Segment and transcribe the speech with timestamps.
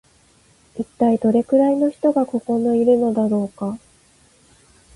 [0.79, 3.77] 一体どれくらいの人がここのいるのだろうか